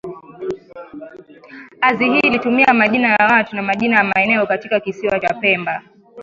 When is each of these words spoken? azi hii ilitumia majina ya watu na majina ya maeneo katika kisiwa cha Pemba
azi 1.81 2.09
hii 2.09 2.19
ilitumia 2.19 2.73
majina 2.73 3.07
ya 3.09 3.27
watu 3.31 3.55
na 3.55 3.61
majina 3.61 3.97
ya 3.97 4.03
maeneo 4.03 4.45
katika 4.47 4.79
kisiwa 4.79 5.19
cha 5.19 5.33
Pemba 5.33 5.83